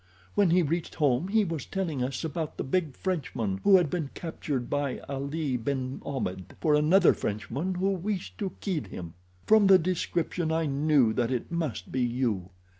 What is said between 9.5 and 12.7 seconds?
the description I knew that it must be you.